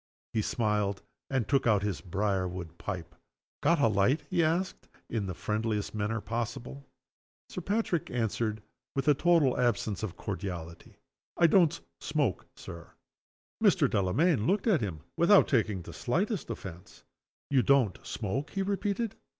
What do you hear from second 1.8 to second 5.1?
his brier wood pipe. "Got a light?" he asked,